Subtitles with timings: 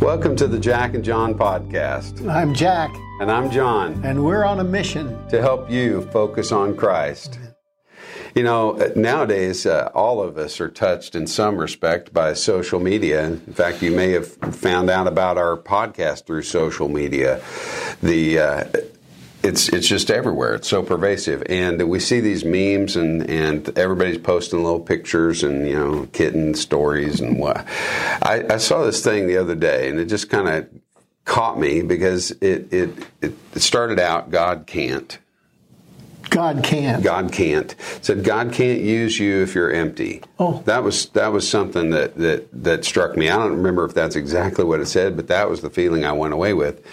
[0.00, 2.26] Welcome to the Jack and John podcast.
[2.28, 5.26] I'm Jack, And I'm John and we're on a mission.
[5.28, 7.38] to help you focus on Christ.
[8.34, 13.26] You know, nowadays, uh, all of us are touched in some respect by social media.
[13.26, 17.42] In fact, you may have found out about our podcast through social media.
[18.02, 18.64] The uh,
[19.42, 20.54] it's it's just everywhere.
[20.54, 25.66] It's so pervasive, and we see these memes, and and everybody's posting little pictures and
[25.66, 27.66] you know kitten stories and what.
[28.22, 30.68] I, I saw this thing the other day, and it just kind of
[31.24, 35.18] caught me because it, it it started out God can't.
[36.30, 37.02] God can't.
[37.02, 37.72] God can't.
[37.72, 40.22] It said God can't use you if you're empty.
[40.38, 40.62] Oh.
[40.64, 43.28] that was that was something that that that struck me.
[43.28, 46.12] I don't remember if that's exactly what it said, but that was the feeling I
[46.12, 46.86] went away with.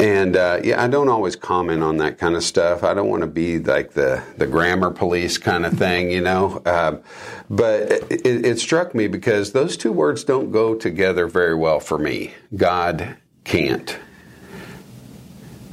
[0.00, 2.82] And uh, yeah, I don't always comment on that kind of stuff.
[2.82, 6.62] I don't want to be like the the grammar police kind of thing, you know.
[6.64, 7.02] Um,
[7.50, 11.98] but it, it struck me because those two words don't go together very well for
[11.98, 12.32] me.
[12.56, 13.98] God can't.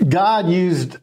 [0.08, 0.98] God used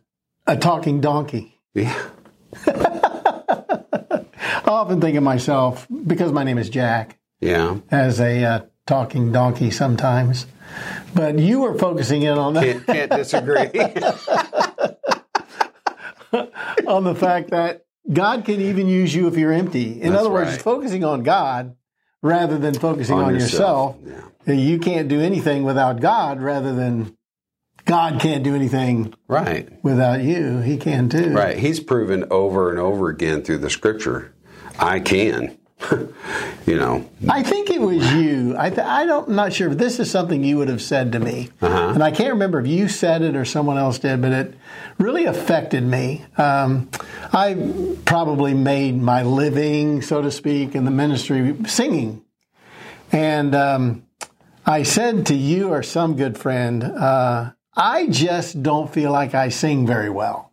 [0.47, 1.52] a talking donkey.
[1.75, 2.09] Yeah.
[2.67, 4.25] I
[4.67, 7.78] often think of myself, because my name is Jack, Yeah.
[7.91, 10.47] as a uh, talking donkey sometimes.
[11.15, 13.69] But you were focusing in on that, Can't, can't disagree.
[16.87, 20.00] on the fact that God can even use you if you're empty.
[20.00, 20.62] In That's other words, right.
[20.62, 21.77] focusing on God
[22.23, 23.97] rather than focusing on, yourself.
[24.47, 24.55] Yeah.
[24.55, 27.17] You can't do anything without God rather than
[27.84, 29.69] God can't do anything Right.
[29.83, 30.58] without you.
[30.61, 31.30] He can too.
[31.33, 31.58] Right.
[31.58, 34.33] He's proven over and over again through the scripture,
[34.78, 35.58] I can.
[36.64, 37.08] you know.
[37.28, 38.55] I think it was you.
[38.56, 41.10] I th- I don't, I'm not sure if this is something you would have said
[41.12, 41.88] to me, Uh-huh.
[41.94, 44.55] and I can't remember if you said it or someone else did, but it
[44.98, 46.25] really affected me.
[46.38, 46.88] Um,
[47.33, 47.56] I
[48.05, 52.22] probably made my living, so to speak, in the ministry singing,
[53.10, 54.05] and um,
[54.64, 59.49] I said to you or some good friend, uh, I just don't feel like I
[59.49, 60.53] sing very well,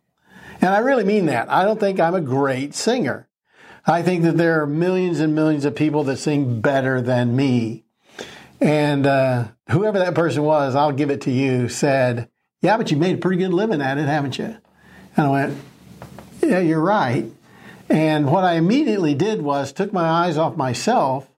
[0.60, 1.50] and I really mean that.
[1.50, 3.28] I don't think I'm a great singer.
[3.86, 7.84] I think that there are millions and millions of people that sing better than me.
[8.60, 12.28] And uh, whoever that person was, I'll give it to you, said,
[12.60, 14.56] Yeah, but you made a pretty good living at it, haven't you?
[15.16, 15.58] And I went,
[16.42, 17.26] Yeah, you're right.
[17.88, 21.28] And what I immediately did was took my eyes off myself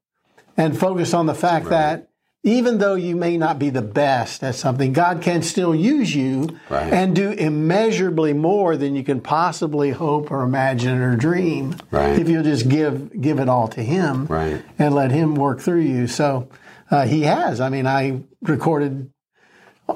[0.57, 2.11] and focused on the fact that
[2.45, 6.49] even though you may not be the best at something, God can still use you
[6.69, 6.93] Right.
[6.93, 11.77] and do immeasurably more than you can possibly hope or imagine or dream.
[11.91, 12.19] Right.
[12.19, 14.63] If you'll just give give it all to Him Right.
[14.79, 16.07] and let Him work through you.
[16.09, 16.49] So
[16.91, 17.61] uh, He has.
[17.61, 19.09] I mean, I recorded.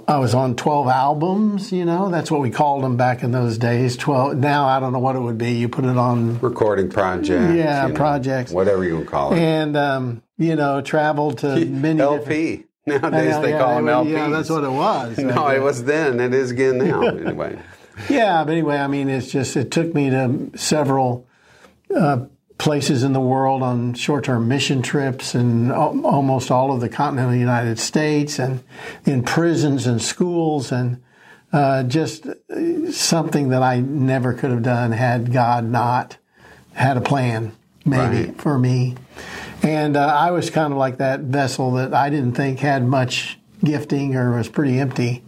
[0.08, 1.72] I was on twelve albums.
[1.72, 3.96] You know, that's what we called them back in those days.
[3.96, 4.36] Twelve.
[4.36, 5.52] Now I don't know what it would be.
[5.52, 7.54] You put it on Recording projects.
[7.54, 8.44] Yeah, you know.
[8.52, 9.38] Whatever you would call it.
[9.38, 12.22] and um, you know traveled to many different.
[12.22, 12.64] LP.
[12.88, 14.10] Nowadays Yeah, they yeah, call them LPs.
[14.12, 15.18] Yeah, that's what it was.
[15.18, 16.20] No, it was then.
[16.20, 17.02] It is again now.
[17.02, 17.58] Anyway.
[18.08, 21.26] Yeah, but anyway, I mean, it's just it took me to several
[21.94, 22.26] uh,
[22.58, 27.78] places in the world on short-term mission trips, and almost all of the continental United
[27.78, 28.62] States, and
[29.04, 31.02] in prisons and schools, and
[31.52, 36.16] uh, just uh, something that I never could have done had God not
[36.72, 37.52] had a plan,
[37.84, 38.40] maybe Right.
[38.40, 38.96] for me.
[39.62, 43.38] And uh, I was kind of like that vessel that I didn't think had much
[43.64, 45.22] gifting or was pretty empty,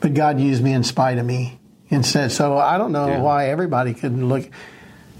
[0.00, 1.58] but God used me in spite of me
[1.90, 2.32] instead.
[2.32, 3.20] So I don't know Yeah.
[3.20, 4.48] why everybody couldn't look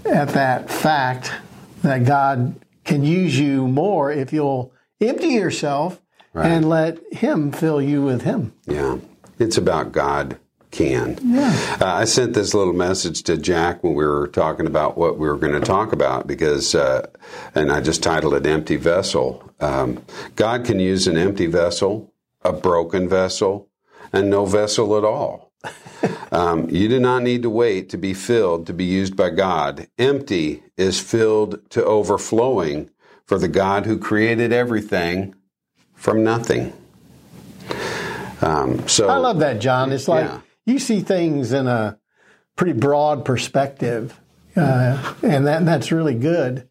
[0.05, 1.31] at that fact
[1.83, 5.99] that God can use you more if you'll empty yourself
[6.33, 6.47] Right.
[6.47, 8.53] and let Him fill you with Him.
[8.65, 8.97] Yeah.
[9.37, 10.39] It's about God
[10.71, 11.19] can.
[11.21, 11.77] Yeah.
[11.79, 15.27] Uh, I sent this little message to Jack when we were talking about what we
[15.27, 17.05] were going to talk about because, uh,
[17.53, 19.47] and I just titled it Empty Vessel.
[19.59, 20.03] Um,
[20.35, 22.11] God can use an empty vessel,
[22.41, 23.69] a broken vessel,
[24.11, 25.52] and no vessel at all.
[26.33, 29.87] Um, you do not need to wait to be filled to be used by God.
[29.99, 32.89] Empty is filled to overflowing
[33.25, 35.35] for the God who created everything
[35.93, 36.73] from nothing.
[38.41, 39.91] Um, so I love that, John.
[39.91, 40.39] It's like Yeah.
[40.65, 41.97] you see things in a
[42.55, 44.19] pretty broad perspective,
[44.55, 46.67] uh, and that that's really good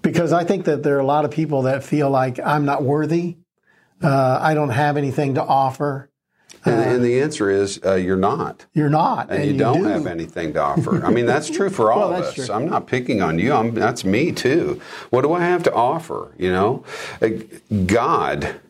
[0.00, 2.82] because I think that there are a lot of people that feel like I'm not
[2.82, 3.36] worthy,
[4.02, 6.08] uh, I don't have anything to offer.
[6.64, 8.66] And, and the answer is uh, you're not.
[8.72, 9.84] You're not, And, you, don't do.
[9.84, 11.04] have anything to offer.
[11.04, 12.34] I mean, that's true for all Well, of us.
[12.34, 12.54] true.
[12.54, 13.52] I'm not picking on you.
[13.52, 14.80] I'm, that's me too.
[15.10, 16.32] What do I have to offer?
[16.38, 16.84] You know,
[17.20, 17.28] Uh,
[17.86, 18.60] God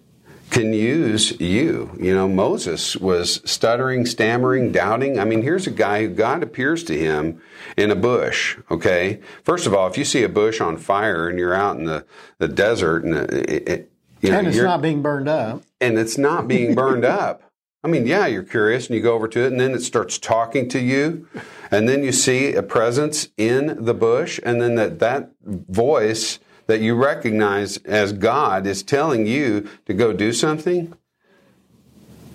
[0.51, 1.91] can use you.
[1.99, 5.19] You know, Moses was stuttering, stammering, doubting.
[5.19, 7.41] I mean, here's a guy who God appears to him
[7.77, 8.59] in a bush.
[8.71, 9.21] Okay.
[9.45, 12.05] First of all, if you see a bush on fire and you're out in the,
[12.39, 15.63] the desert and it, it, You know, and it's not being burned up.
[15.81, 17.43] and it's not being burned up.
[17.85, 20.17] I mean, yeah, you're curious and you go over to it and then it starts
[20.19, 21.27] talking to you.
[21.71, 26.39] And then you see a presence in the bush and then that, that voice
[26.69, 30.95] that you recognize as God is telling you to go do something.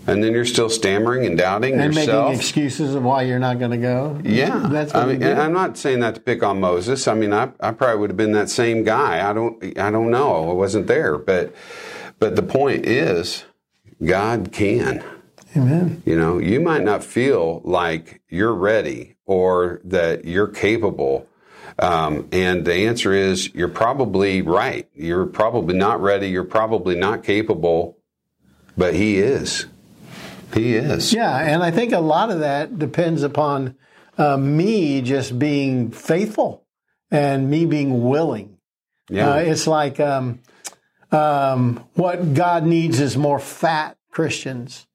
[0.05, 2.29] And then you're still stammering and doubting And yourself.
[2.29, 4.19] making excuses of why you're not going to go.
[4.23, 7.07] Yeah, That's I mean, I'm not saying that to pick on Moses.
[7.07, 9.29] I mean, I, I probably would have been that same guy.
[9.29, 10.49] I don't, I don't know.
[10.49, 11.53] I wasn't there, but,
[12.19, 13.43] but the point is,
[14.03, 15.03] God can.
[15.57, 16.03] Amen.
[16.05, 21.27] You know, you might not feel like you're ready or that you're capable.
[21.79, 24.87] Um, and the answer is you're probably right.
[24.93, 26.29] You're probably not ready.
[26.29, 27.97] You're probably not capable,
[28.77, 29.65] but He is.
[30.53, 31.13] He is.
[31.13, 33.75] Yeah, and I think a lot of that depends upon
[34.17, 36.65] uh, me just being faithful
[37.11, 38.57] and me being willing.
[39.09, 39.31] Yeah.
[39.31, 40.39] Uh, it's like um,
[41.11, 44.86] um, what God needs is more fat Christians,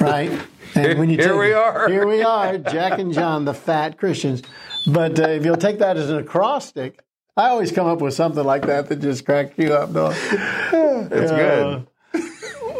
[0.00, 0.30] right?
[0.74, 1.88] And when you Here we are.
[1.88, 4.42] Here we are, Jack and John, the fat Christians.
[4.86, 7.00] But uh, if you'll take that as an acrostic,
[7.36, 9.92] I always come up with something like that that just cracks you up.
[9.92, 10.10] Though.
[10.12, 11.86] it's good.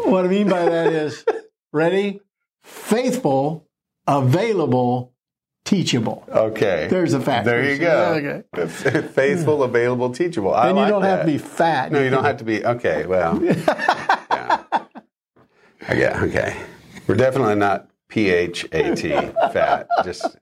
[0.05, 1.23] What I mean by that is
[1.71, 2.19] ready,
[2.63, 3.67] faithful,
[4.07, 5.13] available,
[5.65, 6.25] teachable.
[6.29, 6.87] Okay.
[6.89, 7.45] There's a fact.
[7.45, 8.43] There you go.
[8.55, 9.01] Okay.
[9.13, 10.53] Faithful, available, teachable.
[10.53, 11.91] I And you like don't have to be fat.
[11.91, 12.65] No, you don't have to be.
[12.65, 13.41] Okay, well.
[13.43, 14.63] yeah.
[15.89, 16.57] Okay, okay.
[17.09, 19.09] We're definitely not P H A T
[19.51, 19.87] fat.
[20.05, 20.37] Just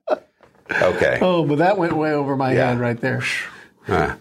[0.70, 1.18] okay.
[1.22, 2.68] Oh, but that went way over my Yeah.
[2.68, 3.22] head right there.
[3.88, 4.14] Uh,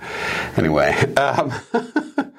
[0.55, 1.51] anyway, um,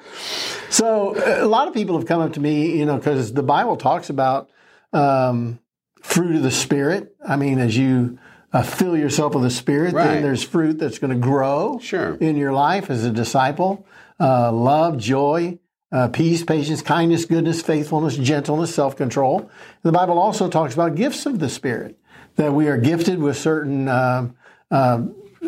[0.71, 1.13] So
[1.43, 4.09] a lot of people have come up to me, you know, because the Bible talks
[4.09, 4.49] about
[4.93, 5.59] um,
[6.01, 7.15] fruit of the Spirit.
[7.27, 8.17] I mean, as you
[8.51, 10.05] uh, fill yourself with the Spirit, Right.
[10.05, 12.15] then there's fruit that's going to grow Sure.
[12.15, 13.85] in your life as a disciple.
[14.19, 15.59] Uh, love, joy,
[15.91, 19.49] uh, peace, patience, kindness, goodness, faithfulness, gentleness, self-control.
[19.83, 21.97] The Bible also talks about gifts of the Spirit,
[22.35, 24.35] that we are gifted with certain um
[24.71, 25.01] uh,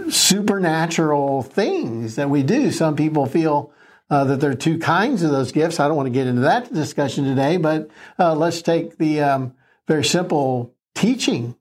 [0.10, 2.72] supernatural things that we do.
[2.72, 3.74] Some people feel
[4.10, 5.80] uh, that there are two kinds of those gifts.
[5.80, 9.54] I don't want to get into that discussion today, but uh, let's take the um,
[9.88, 11.56] very simple teaching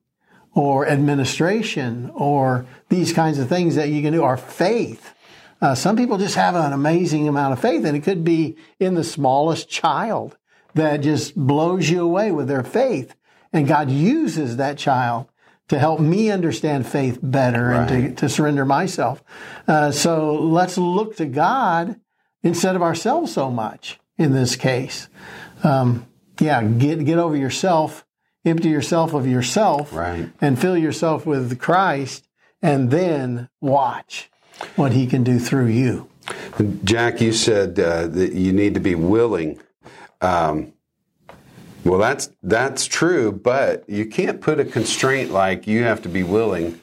[0.53, 5.13] or administration or these kinds of things that you can do, or faith.
[5.61, 8.95] Uh, some people just have an amazing amount of faith, and it could be in
[8.95, 10.37] the smallest child
[10.73, 13.13] that just blows you away with their faith.
[13.53, 15.27] And God uses that child
[15.67, 19.23] to help me understand faith better and to, to surrender myself.
[19.67, 21.99] Uh, so let's look to God
[22.43, 25.07] instead of ourselves so much in this case.
[25.63, 26.07] Um,
[26.39, 28.05] yeah, get get over yourself,
[28.43, 30.29] empty yourself of yourself, Right.
[30.41, 32.27] and fill yourself with Christ,
[32.61, 34.29] and then watch
[34.75, 36.07] what He can do through you.
[36.83, 39.59] Jack, you said uh, that you need to be willing.
[40.21, 40.73] Um,
[41.83, 46.21] well, that's that's true, but you can't put a constraint like you have to be
[46.21, 46.79] willing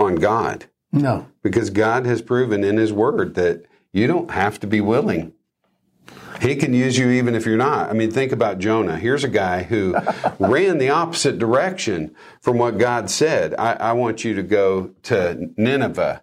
[0.00, 4.66] on God No, because God has proven in His Word that you don't have to
[4.66, 5.32] be willing.
[6.40, 7.90] He can use you even if you're not.
[7.90, 8.96] I mean, think about Jonah.
[8.96, 9.96] Here's a guy who
[10.38, 13.54] ran the opposite direction from what God said.
[13.58, 16.22] I, I want you to go to Nineveh.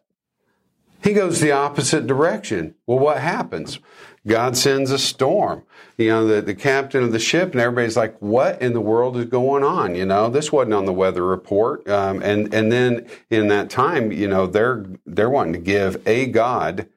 [1.06, 2.74] He goes the opposite direction.
[2.88, 3.78] Well, what happens?
[4.26, 5.62] God sends a storm.
[6.00, 9.16] You know, the, the captain of the ship and everybody's like, what in the world
[9.18, 9.94] is going on?
[9.94, 11.88] You know, this wasn't on the weather report.
[11.88, 16.26] Um, and, and then in that time, you know, they're, they're wanting to give a
[16.26, 16.90] God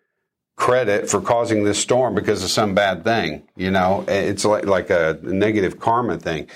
[0.56, 3.46] credit for causing this storm because of some bad thing.
[3.56, 6.46] You know, it's like, like a negative karma thing.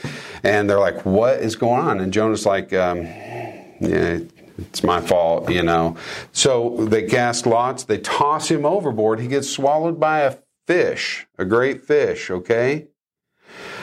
[0.42, 2.00] And they're like, what is going on?
[2.00, 4.20] And Jonah's like, um, yeah,
[4.58, 5.96] it's my fault, you know.
[6.32, 9.20] So they cast lots, they toss him overboard.
[9.20, 12.88] He gets swallowed by a fish, a great fish, okay?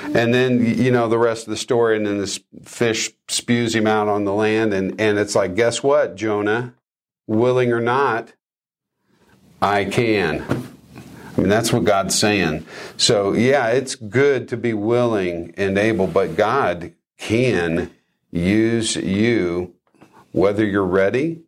[0.04, 3.86] And then, you know, the rest of the story, and then this fish spews him
[3.86, 4.74] out on the land.
[4.74, 6.74] And, and it's like, guess what, Jonah?
[7.28, 8.34] Willing or not,
[9.62, 10.42] I can.
[11.38, 12.66] I mean, that's what God's saying.
[12.98, 17.92] So, yeah, it's good to be willing and able, but God can
[18.32, 19.76] use you
[20.32, 21.42] whether you're ready,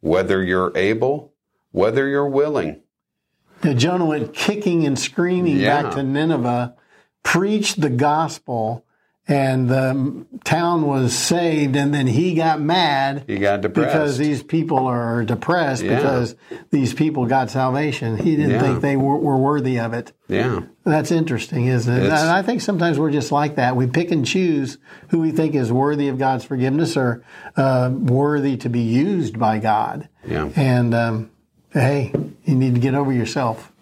[0.00, 1.32] whether you're able,
[1.72, 2.80] whether you're willing.
[3.64, 5.82] Now, Jonah went kicking and screaming Yeah.
[5.82, 6.74] back to Nineveh,
[7.22, 8.84] preached the gospel,
[9.28, 11.74] and the town was saved.
[11.76, 13.92] And then he got mad He got depressed.
[13.92, 15.96] because these people are depressed Yeah.
[15.96, 16.36] because
[16.70, 18.16] these people got salvation.
[18.18, 18.60] He didn't Yeah.
[18.62, 20.12] think they were, were worthy of it.
[20.28, 20.60] yeah.
[20.84, 22.04] That's interesting, isn't it?
[22.04, 23.74] It's- and I think sometimes we're just like that.
[23.74, 24.78] We pick and choose
[25.08, 27.24] who we think is worthy of God's forgiveness or
[27.56, 30.08] uh, worthy to be used by God.
[30.28, 30.48] Yeah.
[30.54, 31.30] And um,
[31.72, 32.12] hey,
[32.44, 33.72] you need to get over yourself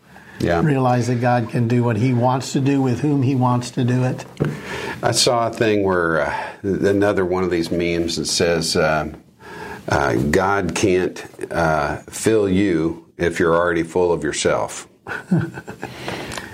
[0.41, 0.63] Yeah.
[0.63, 3.85] Realize that God can do what He wants to do with whom He wants to
[3.85, 4.25] do it.
[5.03, 9.15] I saw a thing where uh, another one of these memes that says, uh,
[9.89, 14.89] uh, God can't uh, fill you if you're already full of yourself.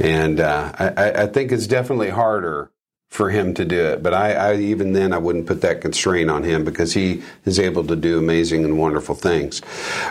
[0.00, 2.72] and uh, I, I, think it's definitely harder
[3.10, 4.02] for him to do it.
[4.02, 7.58] But I, I, even then I wouldn't put that constraint on him because he is
[7.58, 9.60] able to do amazing and wonderful things.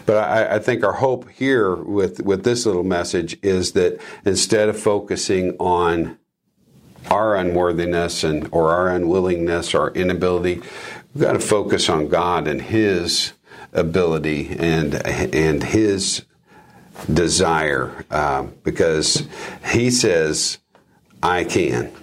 [0.06, 4.68] But I, I, think our hope here with with this little message is that instead
[4.68, 6.18] of focusing on
[7.10, 10.62] our unworthiness and or our unwillingness or inability,
[11.14, 13.32] we've got to focus on God and His
[13.72, 16.26] ability and and His
[17.12, 19.26] desire uh, because
[19.72, 20.58] He says,
[21.24, 21.94] "I can."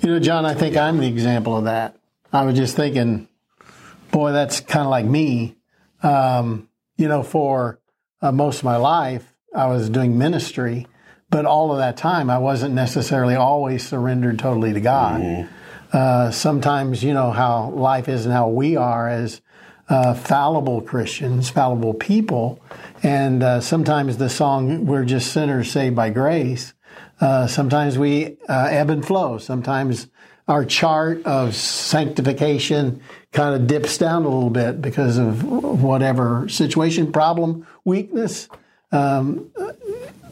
[0.00, 1.96] You know, John, I think I'm the example of that.
[2.32, 3.28] I was just thinking,
[4.12, 5.56] boy, that's kind of like me.
[6.02, 7.80] Um, you know, for
[8.22, 10.86] uh, most of my life, I was doing ministry,
[11.30, 15.20] but all of that time, I wasn't necessarily always surrendered totally to God.
[15.20, 15.56] Mm-hmm.
[15.92, 19.40] Uh, sometimes, you know, how life is and how we are as
[19.88, 22.62] uh, fallible Christians, fallible people.
[23.02, 26.74] And uh, sometimes the song, We're Just Sinners Saved by Grace,
[27.20, 29.38] uh, sometimes we uh, ebb and flow.
[29.38, 30.08] Sometimes
[30.46, 33.02] our chart of sanctification
[33.32, 38.48] kind of dips down a little bit because of whatever situation, problem, weakness.
[38.90, 39.50] Um,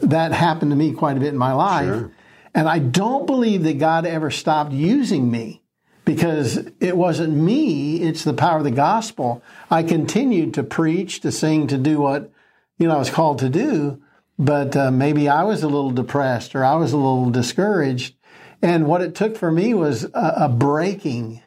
[0.01, 1.87] that happened to me quite a bit in my life.
[1.87, 2.11] Sure.
[2.55, 5.61] And I don't believe that God ever stopped using me
[6.05, 9.43] because it wasn't me, it's the power of the gospel.
[9.69, 12.31] I continued to preach, to sing, to do what
[12.79, 14.01] you know I was called to do
[14.37, 18.15] but uh, maybe I was a little depressed or I was a little discouraged.
[18.61, 21.41] And what it took for me was a, a breaking.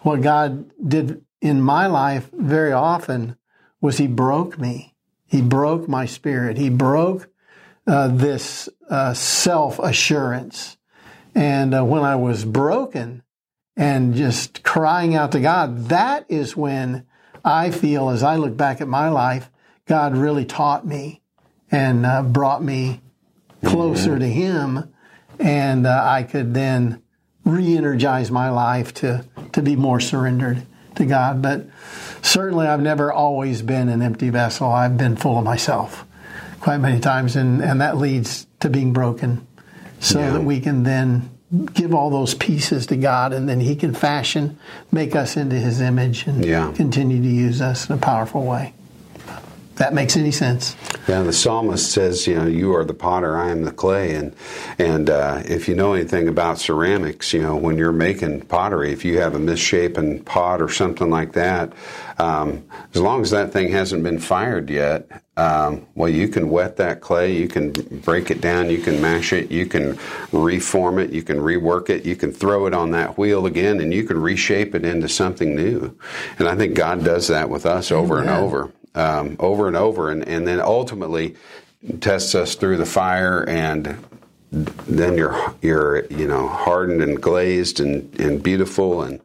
[0.00, 3.36] What God did in my life very often
[3.80, 4.94] was He broke me.
[5.26, 6.58] He broke my spirit.
[6.58, 7.28] He broke
[7.86, 10.76] uh, this uh, self assurance.
[11.34, 13.22] And uh, when I was broken
[13.76, 17.06] and just crying out to God, that is when
[17.44, 19.50] I feel, as I look back at my life,
[19.86, 21.21] God really taught me
[21.72, 23.00] and uh, brought me
[23.64, 24.20] closer mm-hmm.
[24.20, 24.94] to Him,
[25.40, 27.02] and uh, I could then
[27.44, 30.64] re-energize my life to to be more surrendered
[30.96, 31.42] to God.
[31.42, 31.66] But
[32.20, 34.70] certainly, I've never always been an empty vessel.
[34.70, 36.04] I've been full of myself
[36.60, 39.46] quite many times, and and that leads to being broken,
[39.98, 40.30] so yeah.
[40.32, 41.30] that we can then
[41.74, 44.58] give all those pieces to God, and then He can fashion,
[44.90, 46.70] make us into His image, and yeah.
[46.76, 48.74] continue to use us in a powerful way
[49.76, 50.76] that makes any sense.
[51.08, 54.34] Yeah, the psalmist says, you know, you are the potter, I am the clay, and
[54.78, 59.04] and uh, if you know anything about ceramics, you know, when you're making pottery, if
[59.04, 61.72] you have a misshapen pot or something like that,
[62.18, 62.64] um,
[62.94, 67.00] as long as that thing hasn't been fired yet, um, well, you can wet that
[67.00, 69.98] clay, you can break it down, you can mash it, you can
[70.30, 73.94] reform it, you can rework it, you can throw it on that wheel again, and
[73.94, 75.96] you can reshape it into something new.
[76.38, 78.28] And I think God does that with us over Amen.
[78.28, 81.36] and over um, over and over, and, and then ultimately
[82.00, 84.04] tests us through the fire, and
[84.50, 89.20] then you're you're you know hardened and glazed and, and beautiful, and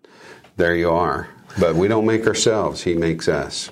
[0.55, 1.29] there you are.
[1.59, 3.71] But we don't make ourselves; He makes us.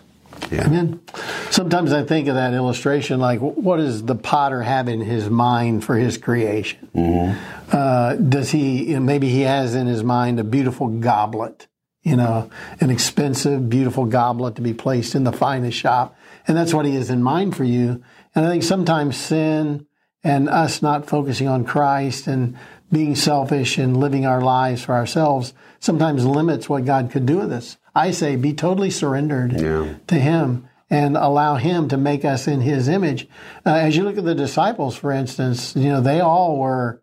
[0.52, 0.66] Yeah.
[0.66, 1.02] Amen.
[1.50, 5.84] Sometimes I think of that illustration like, what does the potter have in his mind
[5.84, 6.90] for his creation?
[6.94, 7.70] Mm-hmm.
[7.72, 11.68] Uh, does he, maybe he has in his mind a beautiful goblet
[12.06, 16.16] you know, an expensive, beautiful goblet to be placed in the finest shop.
[16.48, 18.04] And that's what he has in mind for you.
[18.36, 19.88] And I think sometimes sin
[20.24, 22.58] and us not focusing on Christ and
[22.92, 27.52] being selfish and living our lives for ourselves sometimes limits what God could do with
[27.52, 27.78] us.
[27.96, 29.96] I say be totally surrendered yeah.
[30.06, 33.28] to Him and allow Him to make us in His image.
[33.66, 37.02] Uh, as you look at the disciples, for instance, you know, they all were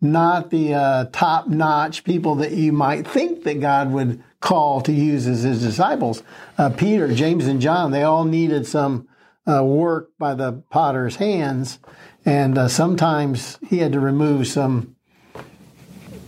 [0.00, 4.92] not the uh, top notch people that you might think that God would call to
[4.92, 6.22] use as his disciples.
[6.58, 9.08] Uh, Peter, James, and John, they all needed some
[9.50, 11.78] uh, work by the potter's hands.
[12.26, 14.96] And uh, sometimes he had to remove some,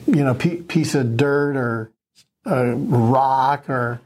[0.06, 1.92] you know, p- piece of dirt or
[2.46, 4.00] a rock or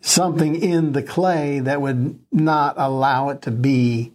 [0.00, 4.12] something in the clay that would not allow it to be.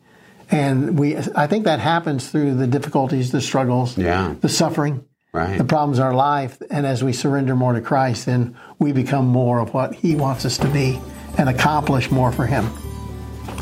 [0.51, 4.35] And we, I think that happens through the difficulties, the struggles, yeah.
[4.41, 5.05] the suffering
[5.37, 5.57] right.
[5.57, 6.61] the problems of our life.
[6.69, 10.45] And as we surrender more to Christ, then we become more of what He wants
[10.45, 10.99] us to be
[11.37, 12.65] and accomplish more for Him.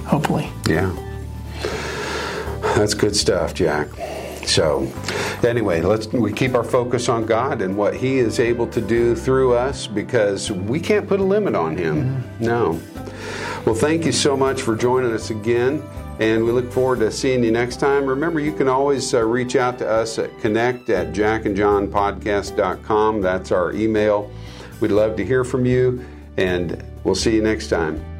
[0.06, 0.50] Hopefully.
[0.68, 0.96] Yeah.
[2.76, 3.88] That's good stuff, Jack.
[4.46, 4.92] So,
[5.44, 9.16] anyway, let's we keep our focus on God and what He is able to do
[9.16, 12.04] through us because we can't put a limit on Him.
[12.04, 12.44] Mm-hmm.
[12.46, 12.82] No.
[13.66, 15.82] Well, thank you so much for joining us again.
[16.20, 18.06] And we look forward to seeing you next time.
[18.06, 23.22] Remember, you can always uh, reach out to us at connect at jackandjohnpodcast.com.
[23.22, 24.32] That's our email.
[24.80, 26.06] We'd love to hear from you,
[26.38, 28.15] and we'll see you next time.